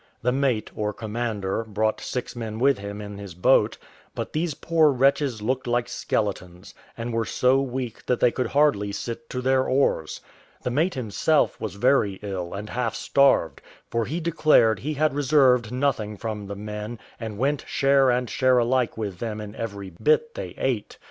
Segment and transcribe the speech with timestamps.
[0.23, 3.77] The mate, or commander, brought six men with him in his boat;
[4.15, 8.91] but these poor wretches looked like skeletons, and were so weak that they could hardly
[8.93, 10.19] sit to their oars.
[10.63, 13.61] The mate himself was very ill, and half starved;
[13.91, 18.57] for he declared he had reserved nothing from the men, and went share and share
[18.57, 20.97] alike with them in every bit they ate.